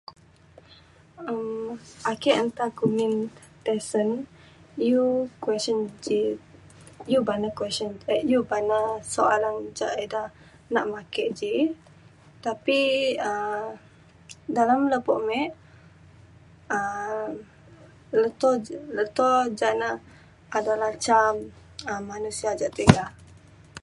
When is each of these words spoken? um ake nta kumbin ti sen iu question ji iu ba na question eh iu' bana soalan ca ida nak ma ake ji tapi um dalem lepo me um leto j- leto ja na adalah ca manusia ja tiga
um 1.29 1.71
ake 2.11 2.31
nta 2.47 2.65
kumbin 2.77 3.13
ti 3.65 3.73
sen 3.89 4.09
iu 4.89 5.05
question 5.43 5.79
ji 6.05 6.19
iu 7.13 7.21
ba 7.27 7.33
na 7.41 7.49
question 7.59 7.91
eh 8.13 8.21
iu' 8.31 8.47
bana 8.51 8.79
soalan 9.13 9.55
ca 9.77 9.87
ida 10.05 10.23
nak 10.73 10.85
ma 10.91 10.99
ake 11.05 11.23
ji 11.39 11.53
tapi 12.45 12.79
um 13.29 13.65
dalem 14.55 14.81
lepo 14.91 15.13
me 15.27 15.39
um 16.77 17.29
leto 18.21 18.49
j- 18.65 18.85
leto 18.97 19.27
ja 19.59 19.69
na 19.81 19.89
adalah 20.57 20.91
ca 21.05 21.17
manusia 22.09 22.51
ja 22.61 22.69
tiga 22.79 23.05